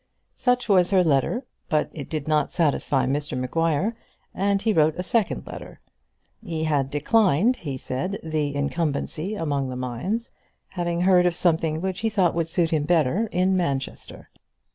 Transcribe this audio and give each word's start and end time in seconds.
Such 0.33 0.67
was 0.67 0.89
her 0.89 1.03
letter; 1.03 1.45
but 1.69 1.91
it 1.93 2.09
did 2.09 2.27
not 2.27 2.51
satisfy 2.51 3.05
Mr 3.05 3.37
Maguire, 3.37 3.95
and 4.33 4.59
he 4.59 4.73
wrote 4.73 4.95
a 4.97 5.03
second 5.03 5.45
letter. 5.45 5.79
He 6.43 6.63
had 6.63 6.89
declined, 6.89 7.57
he 7.57 7.77
said, 7.77 8.17
the 8.23 8.55
incumbency 8.55 9.35
among 9.35 9.69
the 9.69 9.75
mines, 9.75 10.31
having 10.69 11.01
heard 11.01 11.27
of 11.27 11.35
something 11.35 11.81
which 11.81 11.99
he 11.99 12.09
thought 12.09 12.33
would 12.33 12.47
suit 12.47 12.71
him 12.71 12.85
better 12.85 13.27
in 13.27 13.55
Manchester. 13.55 14.31